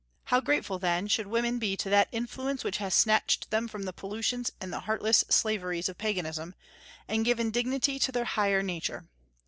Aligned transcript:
How 0.23 0.39
grateful, 0.39 0.79
then, 0.79 1.07
should 1.07 1.27
women 1.27 1.59
be 1.59 1.77
to 1.77 1.87
that 1.91 2.07
influence 2.11 2.63
which 2.63 2.77
has 2.77 2.95
snatched 2.95 3.51
them 3.51 3.67
from 3.67 3.83
the 3.83 3.93
pollutions 3.93 4.51
and 4.59 4.73
heartless 4.73 5.23
slaveries 5.29 5.89
of 5.89 5.99
Paganism, 5.99 6.55
and 7.07 7.23
given 7.23 7.51
dignity 7.51 7.99
to 7.99 8.11
their 8.11 8.25
higher 8.25 8.63
nature! 8.63 9.05